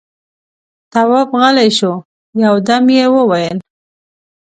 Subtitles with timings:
[0.91, 1.93] تواب غلی شو،
[2.41, 3.57] يودم يې وويل: